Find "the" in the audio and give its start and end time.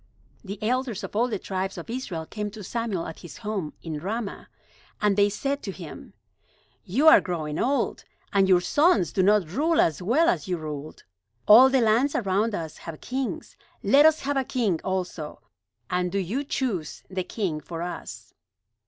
0.43-0.57, 1.27-1.37, 11.69-11.81, 17.07-17.23